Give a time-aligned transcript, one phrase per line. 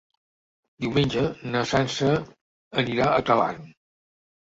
[0.85, 2.11] Diumenge na Sança
[2.85, 3.73] anirà a Talarn.